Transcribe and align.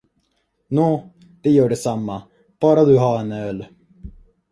Nå, 0.67 1.09
det 1.41 1.49
gör 1.51 1.69
detsamma, 1.69 2.23
bara 2.59 2.85
du 2.85 2.97
har 2.97 3.25
öl. 3.33 3.65